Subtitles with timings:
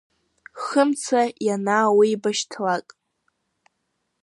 [0.63, 2.87] Хымца ианаауибашьҭлак.